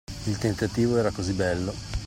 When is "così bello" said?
1.11-1.71